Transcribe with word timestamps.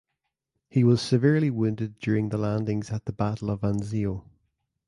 He 0.67 0.83
was 0.83 0.99
severely 0.99 1.51
wounded 1.51 1.99
during 1.99 2.29
the 2.29 2.39
landings 2.39 2.89
at 2.89 3.05
the 3.05 3.13
Battle 3.13 3.51
of 3.51 3.61
Anzio. 3.61 4.23